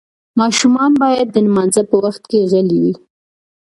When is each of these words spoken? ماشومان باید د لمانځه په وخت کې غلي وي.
ماشومان 0.39 0.91
باید 1.01 1.27
د 1.31 1.35
لمانځه 1.45 1.81
په 1.89 1.95
وخت 2.05 2.23
کې 2.29 2.47
غلي 2.51 2.77
وي. 2.83 2.93